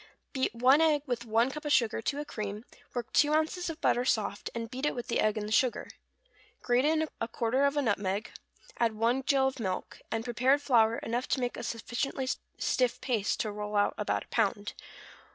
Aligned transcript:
= 0.19 0.33
Beat 0.33 0.55
one 0.55 0.81
egg 0.81 1.03
with 1.05 1.25
one 1.25 1.51
cup 1.51 1.63
of 1.63 1.71
sugar 1.71 2.01
to 2.01 2.19
a 2.19 2.25
cream, 2.25 2.65
work 2.95 3.13
two 3.13 3.33
ounces 3.35 3.69
of 3.69 3.79
butter 3.81 4.03
soft, 4.03 4.49
and 4.55 4.67
beat 4.71 4.83
it 4.87 4.95
with 4.95 5.09
the 5.09 5.19
egg 5.19 5.37
and 5.37 5.53
sugar, 5.53 5.89
grate 6.63 6.85
in 6.85 7.07
quarter 7.31 7.65
of 7.65 7.77
a 7.77 7.83
nutmeg, 7.83 8.31
add 8.77 8.93
one 8.95 9.21
gill 9.21 9.45
of 9.47 9.59
milk, 9.59 10.01
and 10.09 10.25
prepared 10.25 10.59
flour 10.59 10.97
enough 10.97 11.27
to 11.27 11.39
make 11.39 11.55
a 11.55 11.61
sufficiently 11.61 12.27
stiff 12.57 12.99
paste 12.99 13.39
to 13.41 13.51
roll 13.51 13.75
out 13.75 13.93
about 13.95 14.23
a 14.23 14.27
pound. 14.29 14.73